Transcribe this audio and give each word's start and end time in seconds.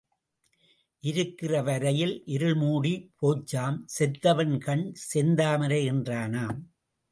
இருக்கிற 1.03 1.61
வரையில் 1.61 2.15
இருள் 2.25 2.55
மூடிச் 2.55 3.05
போச்சாம் 3.21 3.77
செத்தவன் 3.99 4.57
கண் 4.57 4.85
செந்தாமரை 5.13 5.81
என்றானாம். 5.93 6.59